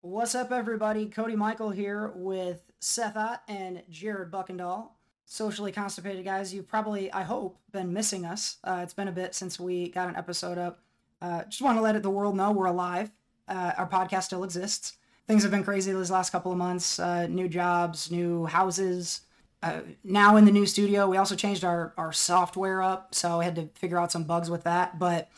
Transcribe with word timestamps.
What's 0.00 0.36
up, 0.36 0.52
everybody? 0.52 1.06
Cody 1.06 1.34
Michael 1.34 1.70
here 1.70 2.12
with 2.14 2.62
Seth 2.78 3.16
Ott 3.16 3.42
and 3.48 3.82
Jared 3.90 4.30
Buckendall. 4.30 4.90
Socially 5.24 5.72
constipated 5.72 6.24
guys, 6.24 6.54
you've 6.54 6.68
probably, 6.68 7.12
I 7.12 7.24
hope, 7.24 7.58
been 7.72 7.92
missing 7.92 8.24
us. 8.24 8.58
Uh, 8.62 8.78
it's 8.84 8.94
been 8.94 9.08
a 9.08 9.12
bit 9.12 9.34
since 9.34 9.58
we 9.58 9.88
got 9.88 10.08
an 10.08 10.14
episode 10.14 10.56
up. 10.56 10.78
Uh, 11.20 11.42
just 11.48 11.62
want 11.62 11.78
to 11.78 11.82
let 11.82 12.00
the 12.00 12.10
world 12.10 12.36
know 12.36 12.52
we're 12.52 12.66
alive. 12.66 13.10
Uh, 13.48 13.72
our 13.76 13.88
podcast 13.88 14.22
still 14.22 14.44
exists. 14.44 14.98
Things 15.26 15.42
have 15.42 15.50
been 15.50 15.64
crazy 15.64 15.92
these 15.92 16.12
last 16.12 16.30
couple 16.30 16.52
of 16.52 16.58
months. 16.58 17.00
Uh, 17.00 17.26
new 17.26 17.48
jobs, 17.48 18.08
new 18.08 18.46
houses. 18.46 19.22
Uh, 19.64 19.80
now 20.04 20.36
in 20.36 20.44
the 20.44 20.52
new 20.52 20.64
studio, 20.64 21.08
we 21.08 21.16
also 21.16 21.34
changed 21.34 21.64
our, 21.64 21.92
our 21.96 22.12
software 22.12 22.80
up, 22.82 23.16
so 23.16 23.40
I 23.40 23.44
had 23.44 23.56
to 23.56 23.68
figure 23.74 23.98
out 23.98 24.12
some 24.12 24.22
bugs 24.22 24.48
with 24.48 24.62
that. 24.62 25.00
But 25.00 25.28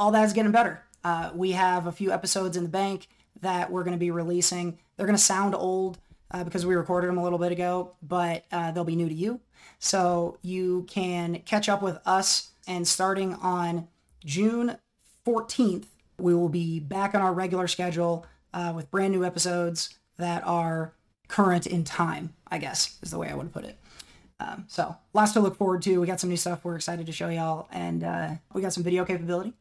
all 0.00 0.10
that's 0.10 0.32
getting 0.32 0.50
better. 0.50 0.82
Uh, 1.04 1.30
we 1.34 1.52
have 1.52 1.86
a 1.86 1.92
few 1.92 2.12
episodes 2.12 2.56
in 2.56 2.62
the 2.62 2.68
bank 2.68 3.08
that 3.40 3.70
we're 3.70 3.84
going 3.84 3.94
to 3.94 3.98
be 3.98 4.10
releasing. 4.10 4.78
They're 4.96 5.06
going 5.06 5.16
to 5.16 5.22
sound 5.22 5.54
old 5.54 5.98
uh, 6.30 6.44
because 6.44 6.66
we 6.66 6.74
recorded 6.74 7.08
them 7.08 7.18
a 7.18 7.22
little 7.22 7.38
bit 7.38 7.52
ago, 7.52 7.94
but 8.02 8.44
uh, 8.52 8.70
they'll 8.72 8.84
be 8.84 8.96
new 8.96 9.08
to 9.08 9.14
you. 9.14 9.40
So 9.78 10.38
you 10.42 10.84
can 10.88 11.40
catch 11.40 11.68
up 11.68 11.82
with 11.82 11.98
us. 12.06 12.50
And 12.66 12.86
starting 12.86 13.34
on 13.34 13.88
June 14.24 14.76
14th, 15.26 15.86
we 16.18 16.34
will 16.34 16.48
be 16.48 16.78
back 16.78 17.14
on 17.14 17.22
our 17.22 17.32
regular 17.32 17.66
schedule 17.66 18.26
uh, 18.52 18.72
with 18.74 18.90
brand 18.90 19.12
new 19.12 19.24
episodes 19.24 19.98
that 20.18 20.46
are 20.46 20.94
current 21.28 21.66
in 21.66 21.84
time, 21.84 22.34
I 22.48 22.58
guess 22.58 22.98
is 23.02 23.10
the 23.10 23.18
way 23.18 23.28
I 23.28 23.34
would 23.34 23.52
put 23.52 23.64
it. 23.64 23.78
Um, 24.38 24.64
so 24.68 24.96
lots 25.12 25.32
to 25.32 25.40
look 25.40 25.56
forward 25.56 25.82
to. 25.82 25.98
We 26.00 26.06
got 26.06 26.20
some 26.20 26.30
new 26.30 26.36
stuff 26.36 26.64
we're 26.64 26.76
excited 26.76 27.06
to 27.06 27.12
show 27.12 27.28
y'all, 27.28 27.68
and 27.70 28.04
uh, 28.04 28.30
we 28.54 28.62
got 28.62 28.72
some 28.72 28.82
video 28.82 29.04
capability. 29.04 29.52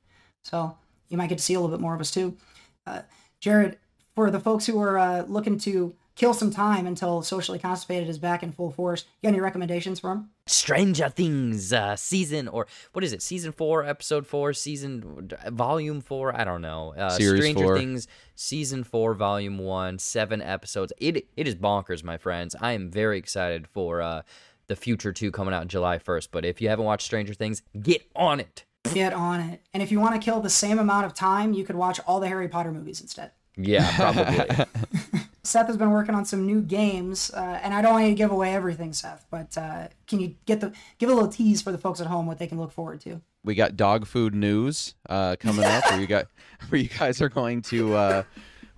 So 0.42 0.78
you 1.10 1.18
might 1.18 1.28
get 1.28 1.38
to 1.38 1.44
see 1.44 1.54
a 1.54 1.60
little 1.60 1.76
bit 1.76 1.82
more 1.82 1.94
of 1.94 2.02
us 2.02 2.12
too. 2.12 2.38
Uh, 2.86 3.02
Jared, 3.40 3.78
for 4.16 4.32
the 4.32 4.40
folks 4.40 4.66
who 4.66 4.80
are 4.82 4.98
uh, 4.98 5.24
looking 5.24 5.58
to 5.60 5.96
kill 6.16 6.34
some 6.34 6.52
time 6.52 6.86
until 6.86 7.22
Socially 7.22 7.58
Constipated 7.58 8.10
is 8.10 8.18
back 8.18 8.44
in 8.44 8.52
full 8.52 8.72
force, 8.72 9.06
you 9.22 9.28
got 9.28 9.34
any 9.34 9.40
recommendations 9.40 10.02
for 10.02 10.10
them? 10.10 10.30
Stranger 10.48 11.08
Things 11.08 11.72
uh, 11.72 11.96
season 11.96 12.48
or 12.48 12.68
what 12.92 13.04
is 13.04 13.14
it? 13.14 13.22
Season 13.22 13.52
four, 13.52 13.86
episode 13.86 14.28
four, 14.28 14.52
season 14.52 15.32
volume 15.48 16.02
four. 16.02 16.36
I 16.36 16.44
don't 16.44 16.62
know. 16.62 16.94
Uh, 16.98 17.12
Series 17.12 17.44
Stranger 17.44 17.64
four. 17.64 17.78
Things 17.78 18.08
season 18.36 18.84
four, 18.84 19.14
volume 19.14 19.60
one, 19.60 20.00
seven 20.00 20.42
episodes. 20.42 20.92
It 20.98 21.28
it 21.38 21.48
is 21.48 21.56
bonkers, 21.56 22.04
my 22.04 22.18
friends. 22.18 22.56
I 22.60 22.74
am 22.74 22.92
very 22.92 23.18
excited 23.18 23.68
for 23.68 24.02
uh, 24.02 24.24
the 24.68 24.76
future 24.76 25.14
two 25.14 25.32
coming 25.32 25.54
out 25.54 25.68
July 25.68 26.00
first. 26.00 26.32
But 26.32 26.46
if 26.46 26.60
you 26.62 26.68
haven't 26.68 26.86
watched 26.86 27.06
Stranger 27.06 27.34
Things, 27.34 27.62
get 27.82 28.06
on 28.16 28.40
it. 28.40 28.66
Get 28.94 29.14
on 29.14 29.40
it. 29.40 29.62
And 29.74 29.84
if 29.84 29.92
you 29.92 30.00
want 30.00 30.20
to 30.20 30.24
kill 30.24 30.40
the 30.40 30.50
same 30.50 30.80
amount 30.80 31.06
of 31.06 31.14
time, 31.14 31.54
you 31.54 31.64
could 31.64 31.76
watch 31.76 32.00
all 32.08 32.20
the 32.20 32.28
Harry 32.28 32.48
Potter 32.48 32.72
movies 32.72 33.02
instead. 33.02 33.32
Yeah, 33.58 33.94
probably. 33.96 34.66
Seth 35.44 35.68
has 35.68 35.78
been 35.78 35.92
working 35.92 36.16
on 36.16 36.26
some 36.26 36.46
new 36.46 36.62
games, 36.62 37.32
uh, 37.32 37.60
and 37.64 37.74
I 37.74 37.82
don't 37.82 37.94
want 37.94 38.06
you 38.06 38.12
to 38.12 38.18
give 38.18 38.32
away 38.32 38.54
everything, 38.54 38.94
Seth. 38.94 39.26
But 39.32 39.58
uh, 39.58 39.88
can 40.08 40.20
you 40.20 40.36
get 40.46 40.62
the 40.62 40.74
give 40.98 41.10
a 41.10 41.14
little 41.14 41.30
tease 41.30 41.62
for 41.62 41.72
the 41.72 41.78
folks 41.78 42.00
at 42.00 42.08
home 42.08 42.26
what 42.28 42.38
they 42.40 42.48
can 42.48 42.60
look 42.60 42.72
forward 42.72 43.02
to? 43.02 43.22
we 43.44 43.56
got 43.56 43.76
dog 43.76 44.06
food 44.06 44.36
news 44.36 44.96
uh, 45.08 45.36
coming 45.40 45.66
up 45.66 45.84
where 45.90 46.00
you 46.00 46.08
got 46.08 46.28
where 46.70 46.82
you 46.82 46.90
guys 46.90 47.22
are 47.22 47.30
going 47.30 47.62
to 47.62 47.96
uh, 47.96 48.24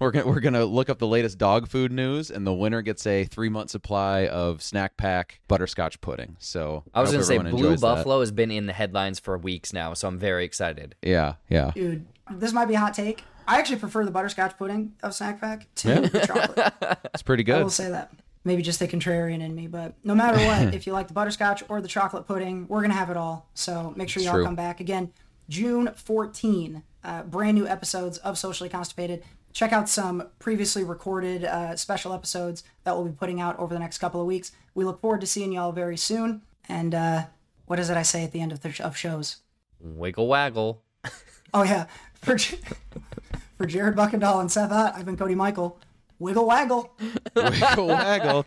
we're 0.02 0.12
gonna 0.12 0.28
we're 0.28 0.40
gonna 0.40 0.66
look 0.66 0.90
up 0.90 0.98
the 0.98 1.08
latest 1.08 1.38
dog 1.38 1.68
food 1.68 1.92
news 1.92 2.32
and 2.32 2.46
the 2.46 2.54
winner 2.54 2.82
gets 2.82 3.06
a 3.06 3.24
three 3.24 3.50
month 3.50 3.70
supply 3.70 4.28
of 4.28 4.62
snack 4.64 4.98
pack 4.98 5.40
butterscotch 5.48 6.02
pudding. 6.02 6.36
So 6.40 6.84
I 6.94 7.02
was 7.02 7.10
hope 7.12 7.18
gonna 7.18 7.24
say 7.26 7.38
Blue 7.38 7.50
enjoys 7.50 7.82
that. 7.82 7.96
Buffalo 7.96 8.20
has 8.20 8.32
been 8.32 8.50
in 8.50 8.66
the 8.66 8.74
headlines 8.74 9.20
for 9.20 9.38
weeks 9.38 9.72
now, 9.72 9.94
so 9.94 10.08
I'm 10.08 10.18
very 10.18 10.44
excited. 10.44 10.96
Yeah, 11.04 11.36
yeah. 11.50 11.72
Dude, 11.76 12.08
this 12.32 12.52
might 12.52 12.66
be 12.66 12.74
a 12.74 12.80
hot 12.80 12.96
take. 12.96 13.24
I 13.48 13.60
actually 13.60 13.80
prefer 13.80 14.04
the 14.04 14.12
butterscotch 14.12 14.58
pudding 14.58 14.94
of 15.04 15.14
Snack 15.14 15.40
Pack 15.40 15.68
to 15.76 16.02
the 16.02 16.20
chocolate. 16.26 17.00
It's 17.14 17.24
pretty 17.24 17.44
good. 17.44 17.56
I 17.56 17.64
will 17.64 17.70
say 17.70 17.90
that. 17.90 18.12
Maybe 18.44 18.64
just 18.64 18.80
the 18.80 18.88
contrarian 18.88 19.42
in 19.42 19.54
me, 19.54 19.68
but 19.68 19.94
no 20.04 20.16
matter 20.16 20.38
what, 20.46 20.74
if 20.74 20.88
you 20.88 20.94
like 20.94 21.10
the 21.10 21.14
butterscotch 21.14 21.64
or 21.70 21.80
the 21.80 21.88
chocolate 21.88 22.26
pudding, 22.26 22.68
we're 22.68 22.82
gonna 22.82 22.96
have 22.96 23.12
it 23.12 23.18
all. 23.18 23.50
So 23.54 23.94
make 23.96 24.10
sure 24.10 24.24
y'all 24.24 24.44
come 24.44 24.56
back 24.56 24.80
again. 24.80 25.12
June 25.48 25.92
14, 25.96 26.82
uh, 27.04 27.24
brand 27.24 27.56
new 27.58 27.68
episodes 27.68 28.18
of 28.20 28.38
Socially 28.38 28.70
Constipated. 28.70 29.24
Check 29.54 29.74
out 29.74 29.90
some 29.90 30.30
previously 30.40 30.84
recorded 30.84 31.44
uh, 31.46 31.76
special 31.76 32.14
episodes 32.14 32.64
that 32.84 32.96
we'll 32.96 33.06
be 33.06 33.12
putting 33.12 33.42
out 33.42 33.58
over 33.60 33.74
the 33.74 33.80
next 33.80 33.98
couple 33.98 34.22
of 34.22 34.28
weeks. 34.28 34.52
We 34.74 34.86
look 34.86 35.02
forward 35.02 35.22
to 35.22 35.28
seeing 35.28 35.52
y'all 35.52 35.72
very 35.72 35.98
soon. 35.98 36.42
And 36.70 36.96
uh, 36.96 37.26
what 37.66 37.80
is 37.80 37.90
it 37.90 37.98
I 37.98 38.04
say 38.04 38.24
at 38.24 38.32
the 38.32 38.40
end 38.42 38.52
of 38.52 38.62
the 38.62 38.74
of 38.84 38.96
shows? 38.96 39.38
Wiggle 39.80 40.28
waggle. 40.28 40.84
Oh 41.54 41.64
yeah, 41.64 41.88
for 42.22 42.36
J- 42.36 42.60
for 43.58 43.66
Jared 43.66 43.94
Buckendall 43.98 44.40
and 44.40 44.50
Seth 44.50 44.72
Ott, 44.72 44.94
I've 44.96 45.04
been 45.06 45.18
Cody 45.18 45.36
Michael. 45.36 45.78
Wiggle 46.18 46.46
waggle. 46.48 46.96
Wiggle 47.36 47.88
waggle. 47.88 48.46